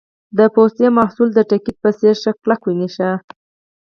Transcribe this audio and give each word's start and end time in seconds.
د 0.37 0.39
پوستي 0.53 0.87
محصول 0.97 1.29
د 1.33 1.39
ټیکټ 1.49 1.75
په 1.83 1.89
څېر 1.99 2.15
شه 2.23 2.31
کلک 2.43 2.61
ونښله. 2.65 3.17